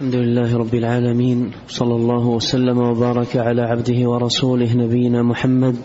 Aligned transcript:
الحمد 0.00 0.14
لله 0.14 0.56
رب 0.56 0.74
العالمين 0.74 1.50
صلى 1.68 1.94
الله 1.94 2.26
وسلم 2.26 2.78
وبارك 2.78 3.36
على 3.36 3.62
عبده 3.62 4.08
ورسوله 4.08 4.74
نبينا 4.74 5.22
محمد 5.22 5.76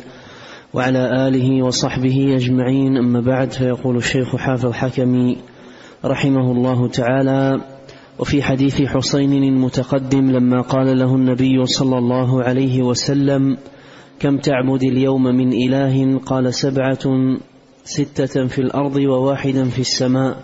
وعلى 0.73 1.27
آله 1.27 1.65
وصحبه 1.65 2.35
أجمعين. 2.35 2.97
أما 2.97 3.21
بعد 3.21 3.51
فيقول 3.51 3.97
الشيخ 3.97 4.35
حافظ 4.35 4.71
حكمي 4.71 5.37
رحمه 6.05 6.51
الله 6.51 6.87
تعالى 6.87 7.61
وفي 8.19 8.43
حديث 8.43 8.81
حسين 8.81 9.43
المتقدم 9.43 10.31
لما 10.31 10.61
قال 10.61 10.97
له 10.99 11.15
النبي 11.15 11.65
صلى 11.65 11.97
الله 11.97 12.43
عليه 12.43 12.83
وسلم 12.83 13.57
كم 14.19 14.37
تعبد 14.37 14.83
اليوم 14.83 15.23
من 15.23 15.53
إله؟ 15.53 16.19
قال 16.19 16.53
سبعة 16.53 17.05
ستة 17.83 18.47
في 18.47 18.59
الأرض 18.59 18.95
وواحدا 18.95 19.63
في 19.65 19.79
السماء. 19.79 20.43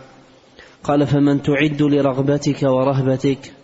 قال 0.84 1.08
فمن 1.08 1.42
تعد 1.42 1.82
لرغبتك 1.82 2.64
ورهبتك 2.64 3.61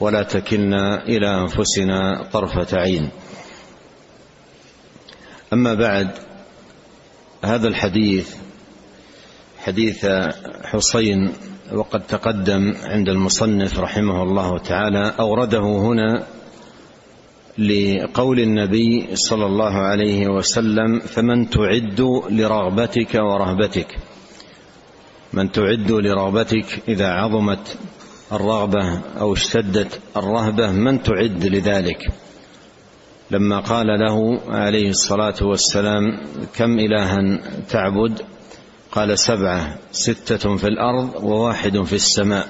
ولا 0.00 0.22
تكلنا 0.22 1.02
إلى 1.02 1.40
أنفسنا 1.40 2.28
طرفة 2.32 2.78
عين. 2.78 3.10
أما 5.52 5.74
بعد 5.74 6.10
هذا 7.44 7.68
الحديث 7.68 8.34
حديث 9.58 10.06
حسين 10.64 11.32
وقد 11.72 12.06
تقدم 12.06 12.74
عند 12.84 13.08
المصنف 13.08 13.78
رحمه 13.80 14.22
الله 14.22 14.58
تعالى 14.58 15.14
أورده 15.20 15.60
هنا 15.60 16.26
لقول 17.58 18.40
النبي 18.40 19.16
صلى 19.16 19.46
الله 19.46 19.74
عليه 19.74 20.28
وسلم 20.28 21.00
فمن 21.00 21.50
تعد 21.50 22.00
لرغبتك 22.30 23.14
ورهبتك. 23.14 23.98
من 25.32 25.52
تعد 25.52 25.90
لرغبتك 25.90 26.82
إذا 26.88 27.08
عظمت 27.08 27.78
الرغبة 28.32 29.00
أو 29.20 29.32
اشتدت 29.32 30.00
الرهبة 30.16 30.70
من 30.70 31.02
تعد 31.02 31.46
لذلك. 31.46 32.08
لما 33.30 33.60
قال 33.60 33.86
له 33.86 34.40
عليه 34.48 34.90
الصلاة 34.90 35.34
والسلام 35.42 36.02
كم 36.54 36.78
إلها 36.78 37.40
تعبد؟ 37.68 38.22
قال 38.92 39.18
سبعة 39.18 39.78
ستة 39.92 40.56
في 40.56 40.66
الأرض 40.66 41.24
وواحد 41.24 41.82
في 41.82 41.92
السماء. 41.92 42.48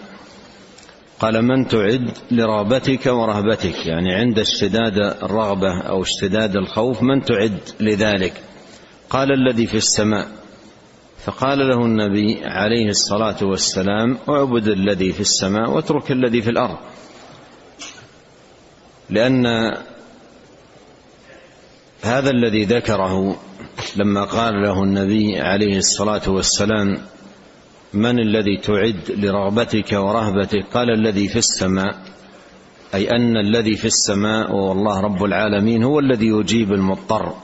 قال 1.21 1.43
من 1.43 1.69
تعد 1.69 2.11
لرغبتك 2.31 3.07
ورهبتك 3.07 3.87
يعني 3.87 4.15
عند 4.15 4.39
اشتداد 4.39 4.99
الرغبة 5.23 5.81
أو 5.81 6.03
اشتداد 6.03 6.57
الخوف 6.57 7.03
من 7.03 7.23
تعد 7.23 7.59
لذلك. 7.81 8.33
قال 9.11 9.33
الذي 9.33 9.67
في 9.67 9.77
السماء. 9.77 10.40
فقال 11.25 11.59
له 11.59 11.85
النبي 11.85 12.41
عليه 12.45 12.89
الصلاة 12.89 13.37
والسلام 13.43 14.19
اعبد 14.29 14.69
الذي 14.69 15.13
في 15.13 15.21
السماء 15.21 15.71
واترك 15.71 16.13
الذي 16.13 16.43
في 16.43 16.51
الأرض. 16.51 16.79
لأن 19.11 19.47
هذا 22.03 22.31
الذي 22.31 22.65
ذكره 22.65 23.37
لما 23.97 24.25
قال 24.25 24.63
له 24.63 24.83
النبي 24.83 25.41
عليه 25.41 25.79
الصلاة 25.79 26.31
والسلام 26.31 26.99
من 27.95 28.19
الذي 28.19 28.57
تعد 28.57 29.11
لرغبتك 29.11 29.93
ورهبتك؟ 29.93 30.65
قال 30.75 30.91
الذي 30.91 31.29
في 31.29 31.39
السماء. 31.39 31.99
أي 32.95 33.11
أن 33.11 33.37
الذي 33.37 33.77
في 33.77 33.85
السماء 33.85 34.53
والله 34.53 35.01
رب 35.01 35.25
العالمين 35.25 35.83
هو 35.83 35.99
الذي 35.99 36.27
يجيب 36.27 36.73
المضطر. 36.73 37.35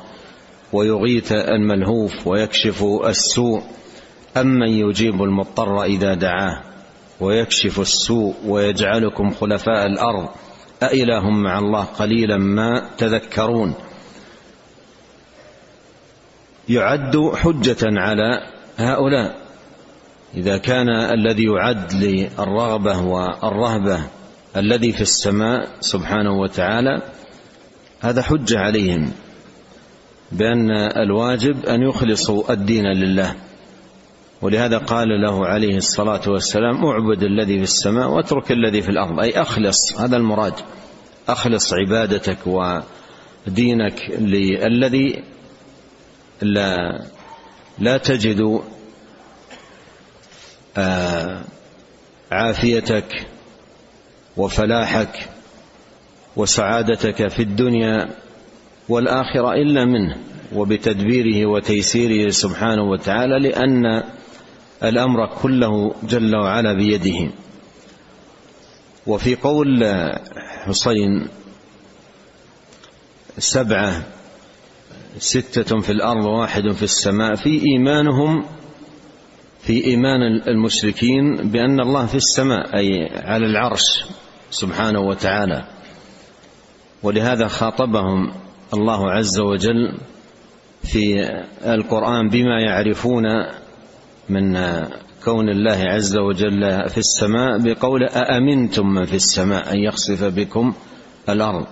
ويغيث 0.73 1.33
الملهوف 1.33 2.27
ويكشف 2.27 2.85
السوء 3.07 3.63
أمن 4.37 4.69
يجيب 4.69 5.23
المضطر 5.23 5.85
إذا 5.85 6.15
دعاه 6.15 6.63
ويكشف 7.21 7.81
السوء 7.81 8.35
ويجعلكم 8.47 9.31
خلفاء 9.31 9.87
الأرض 9.87 10.29
أإله 10.83 11.31
مع 11.31 11.59
الله 11.59 11.85
قليلا 11.85 12.37
ما 12.37 12.91
تذكرون. 12.99 13.75
يعد 16.69 17.17
حجة 17.35 17.77
على 17.83 18.41
هؤلاء. 18.79 19.37
إذا 20.35 20.59
كان 20.59 20.89
الذي 20.89 21.45
يعد 21.45 21.93
للرغبة 21.93 23.01
والرهبة 23.01 24.01
الذي 24.57 24.93
في 24.93 25.01
السماء 25.01 25.69
سبحانه 25.81 26.41
وتعالى 26.41 27.03
هذا 28.01 28.23
حجة 28.23 28.59
عليهم. 28.59 29.13
بأن 30.33 30.71
الواجب 30.97 31.67
أن 31.67 31.83
يخلصوا 31.83 32.53
الدين 32.53 32.85
لله. 32.85 33.35
ولهذا 34.43 34.79
قال 34.79 35.09
له 35.23 35.47
عليه 35.47 35.77
الصلاة 35.77 36.21
والسلام 36.29 36.85
اعبد 36.85 37.23
الذي 37.23 37.57
في 37.57 37.63
السماء 37.63 38.09
واترك 38.09 38.53
الذي 38.53 38.83
في 38.83 38.89
الأرض. 38.89 39.21
أي 39.21 39.41
أخلص 39.41 39.97
هذا 39.99 40.17
المراد. 40.17 40.55
أخلص 41.29 41.73
عبادتك 41.73 42.39
ودينك 42.47 44.11
للذي 44.11 45.23
لا 46.43 47.03
لا 47.79 47.97
تجد 47.97 48.63
آه، 50.77 51.41
عافيتك 52.33 53.27
وفلاحك 54.37 55.29
وسعادتك 56.37 57.29
في 57.29 57.43
الدنيا 57.43 58.09
والآخرة 58.89 59.53
إلا 59.53 59.85
منه 59.85 60.17
وبتدبيره 60.55 61.47
وتيسيره 61.47 62.31
سبحانه 62.31 62.83
وتعالى 62.83 63.39
لأن 63.39 64.03
الأمر 64.85 65.27
كله 65.27 65.95
جل 66.03 66.37
وعلا 66.37 66.73
بيده. 66.73 67.31
وفي 69.07 69.35
قول 69.35 69.85
حسين 70.65 71.29
سبعة 73.39 74.03
ستة 75.19 75.81
في 75.81 75.93
الأرض 75.93 76.25
وواحد 76.25 76.73
في 76.73 76.83
السماء 76.83 77.35
في 77.35 77.63
إيمانهم 77.63 78.45
في 79.61 79.85
إيمان 79.85 80.23
المشركين 80.49 81.37
بأن 81.37 81.81
الله 81.81 82.07
في 82.07 82.15
السماء 82.15 82.77
أي 82.77 83.09
على 83.15 83.47
العرش 83.47 84.05
سبحانه 84.51 85.01
وتعالى. 85.01 85.65
ولهذا 87.03 87.49
خاطبهم 87.49 88.33
الله 88.75 89.11
عز 89.11 89.41
وجل 89.41 89.99
في 90.83 91.31
القرآن 91.67 92.29
بما 92.29 92.61
يعرفون 92.61 93.25
من 94.29 94.57
كون 95.25 95.49
الله 95.49 95.79
عز 95.85 96.17
وجل 96.17 96.89
في 96.89 96.99
السماء 96.99 97.59
بقول 97.59 98.05
أأمنتم 98.05 98.87
من 98.87 99.05
في 99.05 99.15
السماء؟ 99.17 99.73
أن 99.73 99.79
يخسف 99.79 100.25
بكم 100.25 100.75
الأرض. 101.29 101.67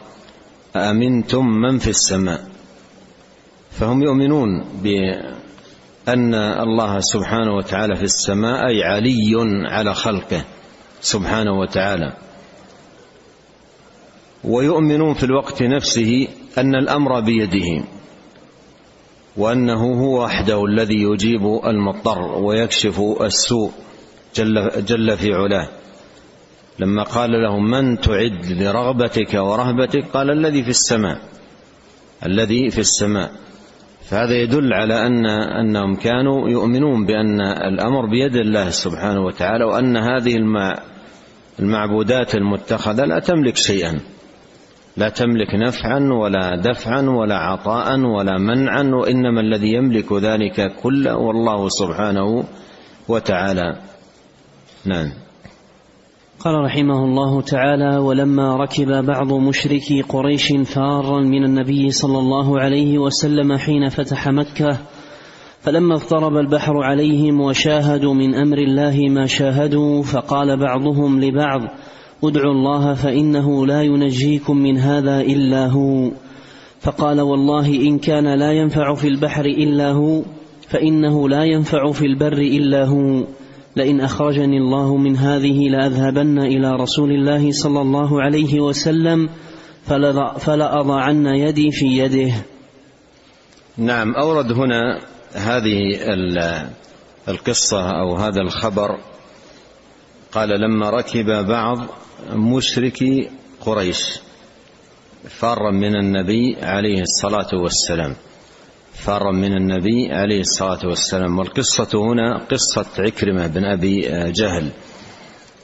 أأمنتم 0.76 1.46
من 1.46 1.78
في 1.78 1.90
السماء؟ 1.90 2.44
فهم 3.70 4.02
يؤمنون 4.02 4.64
أن 6.08 6.34
الله 6.34 7.00
سبحانه 7.00 7.56
وتعالى 7.56 7.96
في 7.96 8.02
السماء 8.02 8.68
أي 8.68 8.82
علي 8.82 9.34
على 9.66 9.94
خلقه 9.94 10.44
سبحانه 11.00 11.52
وتعالى. 11.52 12.12
ويؤمنون 14.44 15.14
في 15.14 15.24
الوقت 15.24 15.62
نفسه 15.62 16.28
أن 16.58 16.74
الأمر 16.74 17.20
بيده 17.20 17.84
وأنه 19.36 20.00
هو 20.00 20.24
وحده 20.24 20.64
الذي 20.64 21.02
يجيب 21.02 21.60
المضطر 21.66 22.42
ويكشف 22.42 23.00
السوء 23.20 23.70
جل, 24.36 24.70
جل 24.84 25.16
في 25.16 25.32
علاه. 25.32 25.68
لما 26.78 27.02
قال 27.02 27.30
له 27.30 27.60
من 27.60 28.00
تعد 28.00 28.46
لرغبتك 28.46 29.34
ورهبتك 29.34 30.04
قال 30.12 30.30
الذي 30.30 30.62
في 30.62 30.70
السماء 30.70 31.18
الذي 32.26 32.70
في 32.70 32.78
السماء. 32.78 33.30
فهذا 34.02 34.34
يدل 34.42 34.72
على 34.72 35.06
أن 35.06 35.26
أنهم 35.60 35.94
كانوا 35.94 36.48
يؤمنون 36.48 37.06
بأن 37.06 37.40
الأمر 37.40 38.06
بيد 38.06 38.36
الله 38.36 38.70
سبحانه 38.70 39.24
وتعالى 39.24 39.64
وأن 39.64 39.96
هذه 39.96 40.36
المعبودات 41.60 42.34
المتخذة 42.34 43.04
لا 43.04 43.18
تملك 43.18 43.56
شيئا. 43.56 44.00
لا 44.96 45.08
تملك 45.08 45.54
نفعا 45.54 45.98
ولا 46.12 46.56
دفعا 46.56 47.02
ولا 47.02 47.36
عطاء 47.36 48.00
ولا 48.00 48.38
منعا 48.38 48.82
وإنما 48.82 49.40
الذي 49.40 49.72
يملك 49.72 50.12
ذلك 50.12 50.72
كله 50.82 51.16
والله 51.16 51.68
سبحانه 51.68 52.44
وتعالى. 53.08 53.76
نعم. 54.86 55.12
قال 56.40 56.54
رحمه 56.64 57.04
الله 57.04 57.40
تعالى 57.40 57.96
ولما 57.98 58.56
ركب 58.56 59.04
بعض 59.06 59.32
مشركي 59.32 60.02
قريش 60.02 60.52
فارا 60.52 61.20
من 61.20 61.44
النبي 61.44 61.90
صلى 61.90 62.18
الله 62.18 62.60
عليه 62.60 62.98
وسلم 62.98 63.56
حين 63.56 63.88
فتح 63.88 64.28
مكة 64.28 64.78
فلما 65.60 65.94
اضطرب 65.94 66.36
البحر 66.36 66.82
عليهم 66.82 67.40
وشاهدوا 67.40 68.14
من 68.14 68.34
أمر 68.34 68.58
الله 68.58 69.00
ما 69.08 69.26
شاهدوا 69.26 70.02
فقال 70.02 70.56
بعضهم 70.56 71.20
لبعض 71.20 71.60
ادعوا 72.22 72.52
الله 72.52 72.94
فانه 72.94 73.66
لا 73.66 73.82
ينجيكم 73.82 74.56
من 74.56 74.78
هذا 74.78 75.20
الا 75.20 75.66
هو 75.66 76.10
فقال 76.80 77.20
والله 77.20 77.66
ان 77.66 77.98
كان 77.98 78.38
لا 78.38 78.52
ينفع 78.52 78.94
في 78.94 79.08
البحر 79.08 79.44
الا 79.44 79.90
هو 79.90 80.22
فانه 80.68 81.28
لا 81.28 81.44
ينفع 81.44 81.92
في 81.92 82.06
البر 82.06 82.38
الا 82.38 82.84
هو 82.84 83.24
لئن 83.76 84.00
اخرجني 84.00 84.58
الله 84.58 84.96
من 84.96 85.16
هذه 85.16 85.68
لاذهبن 85.68 86.38
إلى 86.38 86.72
رسول 86.72 87.10
الله 87.10 87.52
صلى 87.52 87.80
الله 87.80 88.22
عليه 88.22 88.60
وسلم 88.60 89.28
فلاضعن 90.38 91.26
يدي 91.26 91.70
في 91.70 91.86
يده 91.86 92.32
نعم 93.78 94.14
أورد 94.14 94.52
هنا 94.52 95.00
هذه 95.34 95.78
القصة 97.28 97.90
أو 97.90 98.16
هذا 98.16 98.40
الخبر. 98.40 98.98
قال 100.32 100.48
لما 100.48 100.90
ركب 100.90 101.46
بعض 101.48 101.78
مشركي 102.32 103.30
قريش 103.60 104.18
فارا 105.28 105.70
من 105.70 105.96
النبي 105.96 106.56
عليه 106.62 107.02
الصلاة 107.02 107.48
والسلام. 107.52 108.14
فارا 108.94 109.32
من 109.32 109.56
النبي 109.56 110.12
عليه 110.12 110.40
الصلاة 110.40 110.86
والسلام. 110.86 111.38
والقصة 111.38 111.88
هنا 111.94 112.38
قصة 112.50 112.86
عكرمة 112.98 113.46
بن 113.46 113.64
أبي 113.64 114.00
جهل 114.32 114.70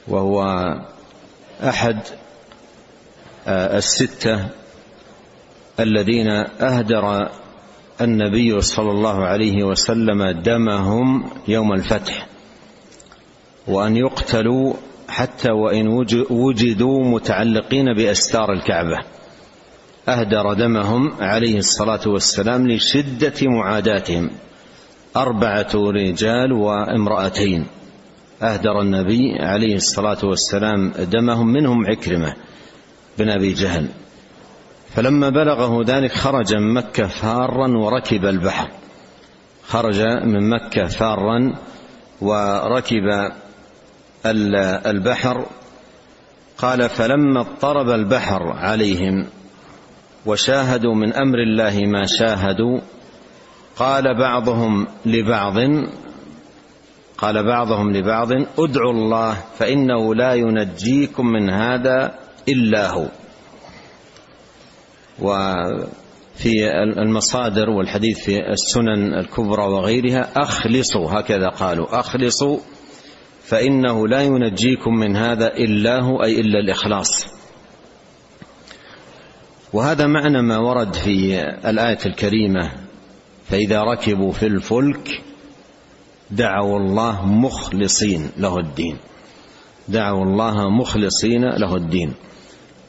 وهو 0.07 0.63
أحد 1.63 1.99
الستة 3.47 4.47
الذين 5.79 6.27
أهدر 6.61 7.29
النبي 8.01 8.61
صلى 8.61 8.91
الله 8.91 9.25
عليه 9.25 9.63
وسلم 9.63 10.29
دمهم 10.29 11.29
يوم 11.47 11.73
الفتح 11.73 12.27
وأن 13.67 13.97
يقتلوا 13.97 14.73
حتى 15.11 15.51
وإن 15.51 15.87
وجدوا 16.29 17.03
متعلقين 17.03 17.93
بأستار 17.93 18.53
الكعبة. 18.53 18.99
أهدر 20.07 20.53
دمهم 20.53 21.13
عليه 21.19 21.57
الصلاة 21.57 22.07
والسلام 22.07 22.67
لشدة 22.67 23.33
معاداتهم. 23.41 24.29
أربعة 25.17 25.69
رجال 25.75 26.53
وامرأتين. 26.53 27.65
أهدر 28.43 28.81
النبي 28.81 29.35
عليه 29.39 29.75
الصلاة 29.75 30.17
والسلام 30.23 30.91
دمهم 30.91 31.47
منهم 31.47 31.85
عكرمة 31.85 32.33
بن 33.17 33.29
أبي 33.29 33.53
جهل. 33.53 33.87
فلما 34.95 35.29
بلغه 35.29 35.83
ذلك 35.85 36.11
خرج 36.11 36.55
من 36.55 36.73
مكة 36.73 37.07
فارا 37.07 37.77
وركب 37.77 38.25
البحر. 38.25 38.69
خرج 39.67 40.01
من 40.01 40.49
مكة 40.49 40.85
فارا 40.85 41.55
وركب 42.21 43.31
البحر 44.25 45.45
قال 46.57 46.89
فلما 46.89 47.41
اضطرب 47.41 47.89
البحر 47.89 48.43
عليهم 48.43 49.27
وشاهدوا 50.25 50.95
من 50.95 51.13
أمر 51.13 51.37
الله 51.39 51.79
ما 51.85 52.05
شاهدوا 52.05 52.79
قال 53.75 54.17
بعضهم 54.19 54.87
لبعض 55.05 55.55
قال 57.17 57.45
بعضهم 57.45 57.91
لبعض 57.91 58.31
ادعوا 58.59 58.91
الله 58.91 59.37
فإنه 59.57 60.15
لا 60.15 60.33
ينجيكم 60.33 61.25
من 61.27 61.49
هذا 61.49 62.19
إلا 62.49 62.89
هو. 62.89 63.05
وفي 65.19 66.69
المصادر 66.97 67.69
والحديث 67.69 68.19
في 68.19 68.37
السنن 68.37 69.13
الكبرى 69.13 69.63
وغيرها 69.63 70.29
أخلصوا 70.35 71.19
هكذا 71.19 71.49
قالوا 71.49 71.99
أخلصوا 71.99 72.59
فإنه 73.51 74.07
لا 74.07 74.21
ينجيكم 74.21 74.95
من 74.95 75.15
هذا 75.15 75.47
إلا 75.47 76.03
هو 76.03 76.23
أي 76.23 76.39
إلا 76.41 76.59
الإخلاص. 76.59 77.27
وهذا 79.73 80.07
معنى 80.07 80.41
ما 80.41 80.57
ورد 80.57 80.93
في 80.93 81.41
الآية 81.69 81.97
الكريمة 82.05 82.71
فإذا 83.49 83.81
ركبوا 83.81 84.31
في 84.31 84.45
الفلك 84.47 85.21
دعوا 86.31 86.79
الله 86.79 87.25
مخلصين 87.25 88.29
له 88.37 88.57
الدين. 88.57 88.97
دعوا 89.87 90.23
الله 90.23 90.69
مخلصين 90.69 91.41
له 91.45 91.75
الدين. 91.75 92.13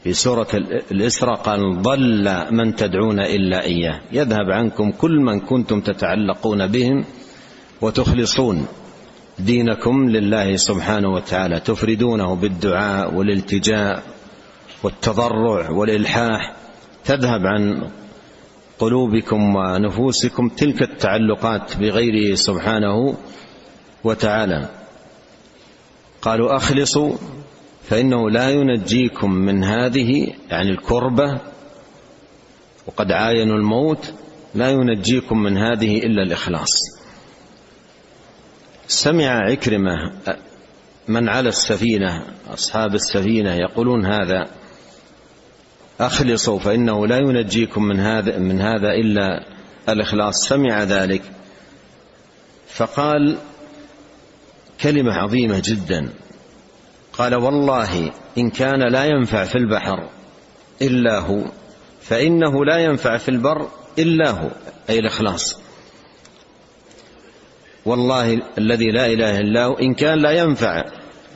في 0.03 0.13
سورة 0.13 0.47
الإسراء 0.91 1.35
قال 1.35 1.81
ضل 1.81 2.45
من 2.51 2.75
تدعون 2.75 3.19
إلا 3.19 3.63
إياه. 3.63 4.01
يذهب 4.11 4.51
عنكم 4.51 4.91
كل 4.91 5.19
من 5.19 5.39
كنتم 5.39 5.81
تتعلقون 5.81 6.67
بهم 6.67 7.05
وتخلصون. 7.81 8.67
دينكم 9.39 10.09
لله 10.09 10.55
سبحانه 10.55 11.09
وتعالى. 11.09 11.59
تفردونه 11.59 12.35
بالدعاء 12.35 13.13
والالتجاء 13.13 14.03
والتضرع 14.83 15.69
والإلحاح. 15.69 16.53
تذهب 17.05 17.41
عن 17.45 17.89
قلوبكم 18.79 19.55
ونفوسكم 19.55 20.49
تلك 20.49 20.81
التعلقات 20.81 21.77
بغيره 21.77 22.35
سبحانه 22.35 23.17
وتعالى. 24.03 24.69
قالوا 26.21 26.55
أخلصوا 26.55 27.15
فإنه 27.83 28.29
لا 28.29 28.49
ينجيكم 28.49 29.31
من 29.31 29.63
هذه 29.63 30.33
يعني 30.49 30.69
الكربة 30.69 31.39
وقد 32.87 33.11
عاينوا 33.11 33.57
الموت 33.57 34.13
لا 34.55 34.69
ينجيكم 34.69 35.43
من 35.43 35.57
هذه 35.57 35.97
إلا 35.97 36.23
الإخلاص. 36.23 37.02
سمع 38.87 39.25
عكرمة 39.25 40.11
من 41.07 41.29
على 41.29 41.49
السفينة 41.49 42.23
أصحاب 42.53 42.95
السفينة 42.95 43.53
يقولون 43.53 44.05
هذا 44.05 44.47
أخلصوا 45.99 46.59
فإنه 46.59 47.07
لا 47.07 47.17
ينجيكم 47.17 47.83
من 47.83 47.99
هذا 47.99 48.37
من 48.37 48.61
هذا 48.61 48.87
إلا 48.87 49.45
الإخلاص. 49.89 50.33
سمع 50.49 50.83
ذلك 50.83 51.21
فقال 52.67 53.37
كلمة 54.81 55.13
عظيمة 55.13 55.61
جدا 55.65 56.09
قال 57.13 57.35
والله 57.35 58.11
إن 58.37 58.49
كان 58.49 58.91
لا 58.91 59.05
ينفع 59.05 59.43
في 59.43 59.55
البحر 59.55 60.09
إلا 60.81 61.19
هو 61.19 61.43
فإنه 62.01 62.65
لا 62.65 62.77
ينفع 62.77 63.17
في 63.17 63.29
البر 63.29 63.67
إلا 63.99 64.29
هو 64.29 64.49
أي 64.89 64.99
الإخلاص. 64.99 65.62
والله 67.85 68.41
الذي 68.57 68.91
لا 68.91 69.05
إله 69.05 69.39
إلا 69.39 69.65
هو 69.65 69.73
إن 69.73 69.93
كان 69.93 70.21
لا 70.21 70.31
ينفع 70.31 70.83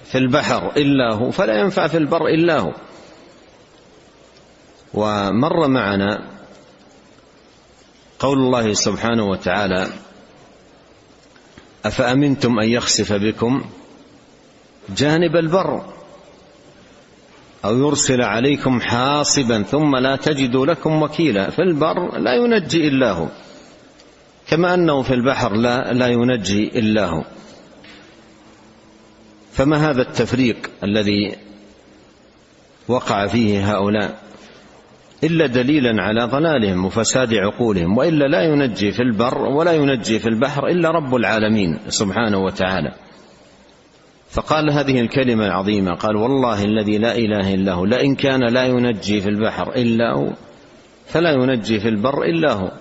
في 0.06 0.18
البحر 0.18 0.72
إلا 0.78 1.14
هو 1.14 1.32
فلا 1.32 1.60
ينفع 1.60 1.88
في 1.88 1.98
البر 1.98 2.28
إلا 2.28 2.60
هو. 2.60 2.74
ومر 4.94 5.68
معنا 5.68 6.30
قول 8.20 8.38
الله 8.38 8.74
سبحانه 8.74 9.26
وتعالى 9.26 9.88
أفأمنتم 11.86 12.60
أن 12.60 12.70
يخسف 12.70 13.14
بكم 13.14 13.62
جانب 14.90 15.36
البر 15.36 15.86
أو 17.66 17.78
يرسل 17.78 18.22
عليكم 18.22 18.82
حاصبا 18.82 19.64
ثم 19.64 19.96
لا 19.96 20.16
تجدوا 20.16 20.66
لكم 20.66 21.02
وكيلا؟ 21.02 21.50
في 21.50 21.62
البر 21.62 22.18
لا 22.18 22.36
ينجي 22.36 22.88
إلا 22.88 23.12
هو. 23.12 23.28
كما 24.50 24.74
أنه 24.74 25.02
في 25.02 25.14
البحر 25.14 25.54
لا 25.54 25.94
لا 25.94 26.08
ينجي 26.08 26.80
إلا 26.80 27.06
هو. 27.06 27.24
فما 29.52 29.90
هذا 29.90 30.02
التفريق 30.02 30.70
الذي 30.84 31.36
وقع 32.88 33.28
فيه 33.28 33.76
هؤلاء 33.76 34.20
إلا 35.24 35.46
دليلا 35.46 36.04
على 36.04 36.24
ضلالهم 36.24 36.86
وفساد 36.86 37.34
عقولهم 37.34 37.98
وإلا 37.98 38.26
لا 38.26 38.44
ينجي 38.44 38.92
في 38.92 39.02
البر 39.02 39.38
ولا 39.38 39.72
ينجي 39.72 40.20
في 40.20 40.30
البحر 40.30 40.68
إلا 40.68 40.92
رب 40.92 41.16
العالمين 41.16 41.80
سبحانه 41.88 42.38
وتعالى. 42.38 42.94
فقال 44.30 44.72
هذه 44.72 45.02
الكلمة 45.02 45.46
العظيمة 45.46 45.94
قال 45.94 46.16
والله 46.16 46.64
الذي 46.64 46.98
لا 46.98 47.16
إله 47.16 47.54
إلا 47.54 47.74
هو 47.74 47.86
لئن 47.86 48.16
كان 48.16 48.54
لا 48.54 48.66
ينجي 48.66 49.22
في 49.22 49.30
البحر 49.30 49.76
إلا 49.76 50.14
هو 50.14 50.34
فلا 51.08 51.32
ينجي 51.32 51.80
في 51.80 51.88
البر 51.88 52.24
إلا 52.24 52.54
هو. 52.54 52.72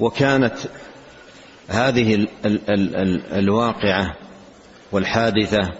وكانت 0.00 0.54
هذه 1.68 2.14
ال 2.14 2.28
ال 2.44 2.70
ال 2.70 2.96
ال 2.96 3.32
الواقعة 3.32 4.16
والحادثة 4.92 5.72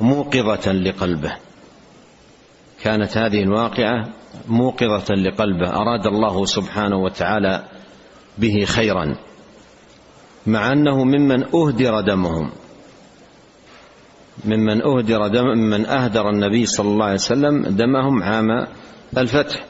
موقظة 0.00 0.72
لقلبه. 0.72 1.36
كانت 2.82 3.18
هذه 3.18 3.42
الواقعة 3.42 4.08
موقظة 4.48 5.14
لقلبه. 5.14 5.70
أراد 5.70 6.06
الله 6.06 6.44
سبحانه 6.44 6.96
وتعالى 6.96 7.64
به 8.38 8.64
خيرا 8.64 9.16
مع 10.46 10.72
أنه 10.72 11.04
ممن 11.04 11.44
أهدر 11.54 12.00
دمهم 12.00 12.50
ممن 14.44 14.82
أهدر 14.82 15.26
دم 15.26 15.44
ممن 15.44 15.86
أهدر 15.86 16.30
النبي 16.30 16.66
صلى 16.66 16.88
الله 16.88 17.04
عليه 17.04 17.14
وسلم 17.14 17.62
دمهم 17.62 18.22
عام 18.22 18.66
الفتح. 19.18 19.69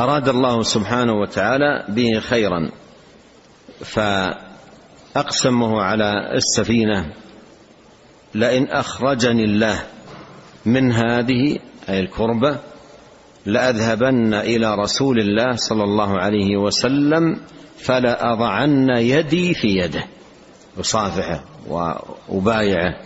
أراد 0.00 0.28
الله 0.28 0.62
سبحانه 0.62 1.12
وتعالى 1.12 1.84
به 1.88 2.20
خيرا 2.20 2.70
فأقسمه 5.14 5.82
على 5.82 6.12
السفينة 6.34 7.12
لئن 8.34 8.68
أخرجني 8.68 9.44
الله 9.44 9.82
من 10.66 10.92
هذه 10.92 11.58
أي 11.88 12.00
الكربة 12.00 12.58
لأذهبن 13.46 14.34
إلى 14.34 14.74
رسول 14.74 15.20
الله 15.20 15.56
صلى 15.56 15.84
الله 15.84 16.18
عليه 16.18 16.56
وسلم 16.56 17.40
فلأضعن 17.78 18.88
يدي 18.90 19.54
في 19.54 19.66
يده 19.66 20.04
أصافحه 20.80 21.44
وأبايعه. 21.68 22.96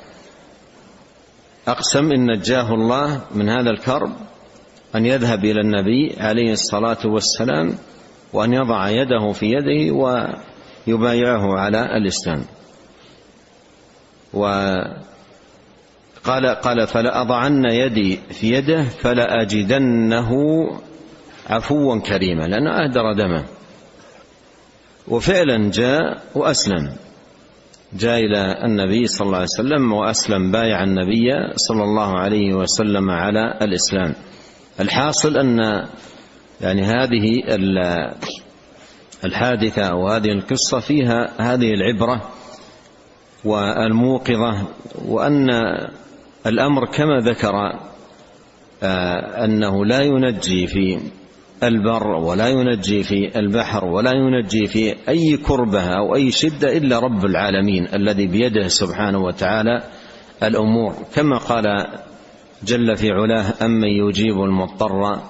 أقسم 1.68 2.12
إن 2.12 2.30
نجاه 2.30 2.75
الله 2.75 3.21
من 3.35 3.49
هذا 3.49 3.71
الكرب 3.71 4.12
أن 4.97 5.07
يذهب 5.07 5.45
إلى 5.45 5.61
النبي 5.61 6.16
عليه 6.21 6.52
الصلاة 6.52 6.99
والسلام 7.04 7.75
وأن 8.33 8.52
يضع 8.52 8.88
يده 8.88 9.33
في 9.33 9.47
يده 9.47 9.95
ويبايعه 9.95 11.59
على 11.59 11.97
الإسلام. 11.97 12.45
وقال 14.33 14.95
قال 16.62 16.87
فلأضعن 16.87 17.64
يدي 17.64 18.18
في 18.30 18.52
يده 18.52 18.83
فلأجدنه 18.83 20.30
عفوا 21.50 21.99
كريما 22.00 22.42
لأنه 22.42 22.71
أهدر 22.71 23.12
دمه. 23.12 23.45
وفعلا 25.09 25.71
جاء 25.71 26.23
وأسلم. 26.35 26.92
جاء 27.92 28.18
إلى 28.18 28.64
النبي 28.64 29.07
صلى 29.07 29.26
الله 29.26 29.37
عليه 29.37 29.47
وسلم 29.59 29.92
وأسلم 29.92 30.50
بايع 30.52 30.83
النبي 30.85 31.30
صلى 31.57 31.85
الله 31.85 32.18
عليه 32.18 32.54
وسلم 32.54 33.11
على 33.11 33.59
الإسلام. 33.62 34.14
الحاصل 34.81 35.37
أن 35.37 35.59
يعني 36.61 36.83
هذه 36.83 37.43
الحادثة 39.25 39.95
وهذه 39.95 40.29
القصة 40.33 40.81
فيها 40.81 41.31
هذه 41.41 41.75
العبرة 41.75 42.31
والموقظة 43.45 44.67
وأن 45.05 45.49
الأمر 46.47 46.87
كما 46.87 47.19
ذكر 47.19 47.53
آه، 48.83 49.45
أنه 49.45 49.85
لا 49.85 50.01
ينجي 50.01 50.67
في 50.67 51.01
البر 51.63 52.07
ولا 52.07 52.49
ينجي 52.49 53.03
في 53.03 53.39
البحر 53.39 53.85
ولا 53.85 54.13
ينجي 54.13 54.67
في 54.67 54.95
أي 55.09 55.37
كربة 55.37 55.81
أو 55.81 56.15
أي 56.15 56.31
شدة 56.31 56.77
إلا 56.77 56.99
رب 56.99 57.25
العالمين 57.25 57.89
الذي 57.95 58.27
بيده 58.27 58.69
سبحانه 58.69 59.19
وتعالى 59.19 59.83
الأمور. 60.43 60.95
كما 61.15 61.39
قال 61.39 61.65
جل 62.65 62.97
في 62.97 63.11
علاه 63.11 63.55
أمن 63.62 63.88
يجيب 63.88 64.41
المضطر 64.43 65.21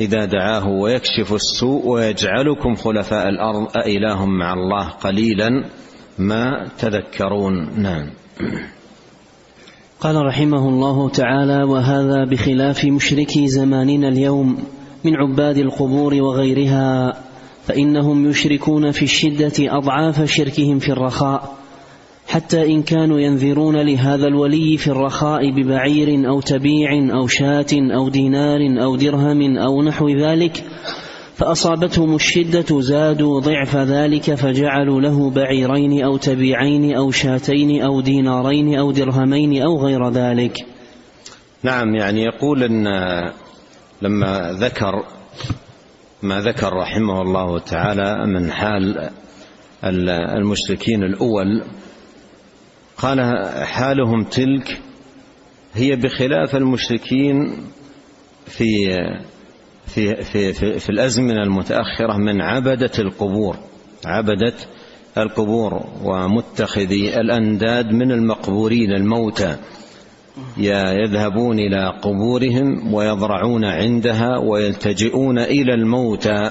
إذا 0.00 0.24
دعاه 0.24 0.68
ويكشف 0.68 1.32
السوء 1.32 1.86
ويجعلكم 1.86 2.74
خلفاء 2.74 3.28
الأرض 3.28 3.76
أإله 3.76 4.26
مع 4.26 4.52
الله 4.52 4.88
قليلا 4.88 5.64
ما 6.18 6.68
تذكرون. 6.78 7.82
نعم. 7.82 8.10
قال 10.00 10.26
رحمه 10.26 10.68
الله 10.68 11.08
تعالى 11.08 11.62
وهذا 11.62 12.24
بخلاف 12.24 12.84
مشركي 12.84 13.48
زماننا 13.48 14.08
اليوم 14.08 14.58
من 15.04 15.16
عباد 15.16 15.58
القبور 15.58 16.14
وغيرها 16.14 17.14
فإنهم 17.66 18.30
يشركون 18.30 18.90
في 18.90 19.02
الشدة 19.02 19.52
أضعاف 19.58 20.24
شركهم 20.24 20.78
في 20.78 20.92
الرخاء 20.92 21.58
حتى 22.28 22.62
إن 22.66 22.82
كانوا 22.82 23.20
ينذرون 23.20 23.76
لهذا 23.76 24.26
الولي 24.26 24.76
في 24.76 24.88
الرخاء 24.88 25.50
ببعير 25.50 26.28
أو 26.28 26.40
تبيع 26.40 26.90
أو 27.14 27.26
شاة 27.26 27.66
أو 27.72 28.08
دينار 28.08 28.60
أو 28.84 28.96
درهم 28.96 29.58
أو 29.58 29.82
نحو 29.82 30.08
ذلك 30.08 30.64
فأصابتهم 31.34 32.14
الشدة 32.14 32.80
زادوا 32.80 33.40
ضعف 33.40 33.76
ذلك 33.76 34.34
فجعلوا 34.34 35.00
له 35.00 35.30
بعيرين 35.30 36.04
أو 36.04 36.16
تبيعين 36.16 36.96
أو 36.96 37.10
شاتين 37.10 37.82
أو 37.82 38.00
دينارين 38.00 38.78
أو 38.78 38.92
درهمين 38.92 39.62
أو 39.62 39.86
غير 39.86 40.08
ذلك. 40.10 40.66
نعم 41.62 41.94
يعني 41.94 42.22
يقول 42.22 42.62
أن 42.62 42.86
لما 44.02 44.52
ذكر 44.52 45.04
ما 46.22 46.40
ذكر 46.40 46.72
رحمه 46.72 47.22
الله 47.22 47.58
تعالى 47.58 48.26
من 48.26 48.50
حال 48.50 49.10
المشركين 50.36 51.02
الأول 51.02 51.62
قال 52.98 53.20
حالهم 53.64 54.24
تلك 54.24 54.80
هي 55.74 55.96
بخلاف 55.96 56.56
المشركين 56.56 57.64
في 58.46 58.66
في 59.86 60.22
في 60.22 60.52
في, 60.52 60.78
في 60.78 60.90
الأزمنة 60.90 61.42
المتأخرة 61.42 62.16
من 62.16 62.40
عبدة 62.40 62.90
القبور. 62.98 63.56
عبدة 64.06 64.54
القبور 65.18 65.84
ومتخذي 66.04 67.20
الأنداد 67.20 67.92
من 67.92 68.12
المقبورين 68.12 68.92
الموتى. 68.92 69.56
يذهبون 70.58 71.58
إلى 71.58 71.98
قبورهم 72.02 72.94
ويضرعون 72.94 73.64
عندها 73.64 74.38
ويلتجئون 74.38 75.38
إلى 75.38 75.74
الموتى. 75.74 76.50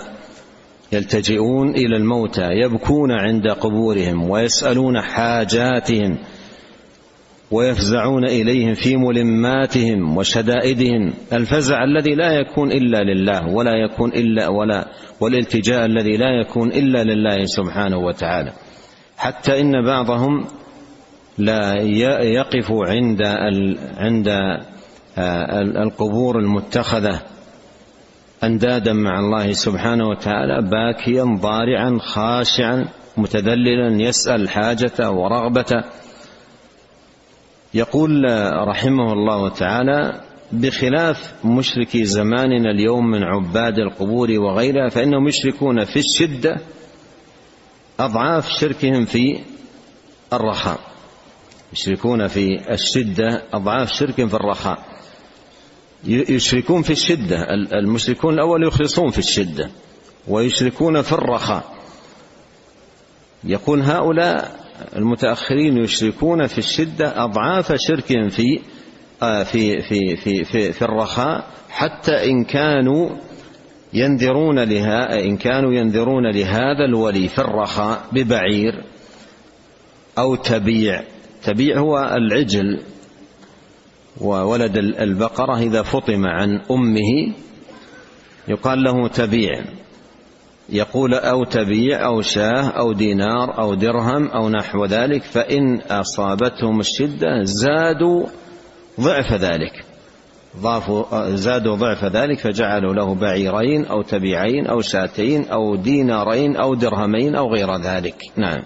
يلتجئون 0.91 1.69
إلى 1.69 1.97
الموتى 1.97 2.49
يبكون 2.51 3.11
عند 3.11 3.47
قبورهم 3.47 4.29
ويسألون 4.29 5.01
حاجاتهم. 5.01 6.17
ويفزعون 7.51 8.25
إليهم 8.25 8.73
في 8.73 8.97
ملماتهم 8.97 10.17
وشدائدهم. 10.17 11.13
الفزع 11.33 11.83
الذي 11.83 12.15
لا 12.15 12.31
يكون 12.31 12.71
إلا 12.71 13.03
لله 13.03 13.47
ولا 13.47 13.73
يكون 13.75 14.09
إلا 14.09 14.47
ولا 14.47 14.85
والالتجاء 15.21 15.85
الذي 15.85 16.17
لا 16.17 16.41
يكون 16.41 16.71
إلا 16.71 17.03
لله 17.03 17.45
سبحانه 17.45 17.97
وتعالى. 17.97 18.51
حتى 19.17 19.61
إن 19.61 19.85
بعضهم 19.85 20.45
لا 21.37 21.81
يقف 22.21 22.71
عند 22.71 23.21
عند 23.97 24.27
القبور 25.77 26.39
المتخذة 26.39 27.21
أندادا 28.43 28.93
مع 28.93 29.19
الله 29.19 29.51
سبحانه 29.51 30.07
وتعالى 30.07 30.69
باكيا 30.69 31.23
ضارعا 31.23 31.97
خاشعا 31.99 32.85
متذللا 33.17 34.01
يسأل 34.01 34.49
حاجته 34.49 35.11
ورغبته. 35.11 35.83
يقول 37.73 38.23
رحمه 38.67 39.13
الله 39.13 39.49
تعالى 39.49 40.21
بخلاف 40.51 41.45
مشركي 41.45 42.05
زماننا 42.05 42.71
اليوم 42.71 43.11
من 43.11 43.23
عباد 43.23 43.79
القبور 43.79 44.31
وغيرها 44.31 44.89
فإنهم 44.89 45.27
يشركون 45.27 45.83
في 45.83 45.99
الشدة 45.99 46.57
أضعاف 47.99 48.49
شركهم 48.49 49.05
في 49.05 49.39
الرخاء. 50.33 50.79
يشركون 51.73 52.27
في 52.27 52.73
الشدة 52.73 53.43
أضعاف 53.53 53.91
شركهم 53.93 54.27
في 54.27 54.33
الرخاء. 54.33 54.79
يشركون 56.05 56.81
في 56.81 56.89
الشدة 56.89 57.47
المشركون 57.79 58.33
الأول 58.33 58.67
يخلصون 58.67 59.09
في 59.09 59.19
الشدة 59.19 59.69
ويشركون 60.27 61.01
في 61.01 61.11
الرخاء. 61.13 61.77
يقول 63.43 63.81
هؤلاء 63.81 64.66
المتأخرين 64.95 65.77
يشركون 65.77 66.47
في 66.47 66.57
الشدة 66.57 67.23
أضعاف 67.23 67.73
شركهم 67.77 68.29
في 68.29 68.59
آه، 69.21 69.43
في 69.43 69.81
في 69.81 70.15
في 70.15 70.43
في, 70.43 70.73
في 70.73 70.81
الرخاء 70.81 71.47
حتى 71.69 72.31
إن 72.31 72.43
كانوا 72.43 73.09
ينذرون 73.93 74.59
لها 74.59 75.19
إن 75.19 75.37
كانوا 75.37 75.73
ينذرون 75.73 76.31
لهذا 76.31 76.85
الولي 76.85 77.27
في 77.27 77.39
الرخاء 77.39 78.05
ببعير 78.11 78.83
أو 80.17 80.35
تبيع. 80.35 81.03
تبيع 81.43 81.79
هو 81.79 81.97
العجل 82.17 82.81
وولد 84.21 84.77
البقرة 84.77 85.59
إذا 85.59 85.81
فطم 85.81 86.27
عن 86.27 86.61
أمه 86.71 87.33
يقال 88.47 88.83
له 88.83 89.07
تبيع. 89.07 89.65
يقول 90.69 91.13
أو 91.13 91.43
تبيع 91.43 92.05
أو 92.05 92.21
شاه 92.21 92.69
أو 92.69 92.93
دينار 92.93 93.59
أو 93.59 93.73
درهم 93.73 94.27
أو 94.27 94.49
نحو 94.49 94.85
ذلك 94.85 95.23
فإن 95.23 95.81
أصابتهم 95.81 96.79
الشدة 96.79 97.43
زادوا 97.43 98.25
ضعف 98.99 99.33
ذلك. 99.33 99.85
ضافوا 100.57 101.35
زادوا 101.35 101.75
ضعف 101.75 102.05
ذلك 102.05 102.39
فجعلوا 102.39 102.93
له 102.93 103.15
بعيرين 103.15 103.85
أو 103.85 104.01
تبيعين 104.01 104.67
أو 104.67 104.81
شاتين 104.81 105.47
أو 105.47 105.75
دينارين 105.75 106.55
أو 106.55 106.75
درهمين 106.75 107.35
أو 107.35 107.53
غير 107.53 107.77
ذلك. 107.77 108.15
نعم. 108.35 108.63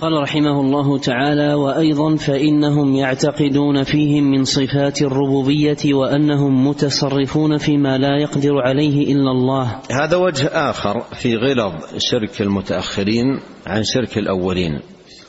قال 0.00 0.12
رحمه 0.22 0.60
الله 0.60 0.98
تعالى 0.98 1.54
وأيضا 1.54 2.16
فإنهم 2.16 2.94
يعتقدون 2.94 3.82
فيهم 3.82 4.24
من 4.24 4.44
صفات 4.44 5.02
الربوبية 5.02 5.94
وأنهم 5.94 6.68
متصرفون 6.68 7.58
فيما 7.58 7.98
لا 7.98 8.22
يقدر 8.22 8.60
عليه 8.60 9.12
إلا 9.12 9.30
الله. 9.30 9.80
هذا 9.90 10.16
وجه 10.16 10.46
آخر 10.46 11.00
في 11.00 11.36
غلظ 11.36 11.72
شرك 11.98 12.42
المتأخرين 12.42 13.40
عن 13.66 13.82
شرك 13.84 14.18
الأولين 14.18 14.80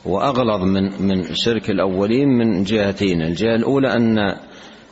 وأغلظ 0.04 0.62
من 0.62 1.02
من 1.02 1.34
شرك 1.34 1.70
الأولين 1.70 2.28
من 2.28 2.62
جهتين. 2.62 3.22
الجهة 3.22 3.54
الأولى 3.54 3.92
أن 3.92 4.18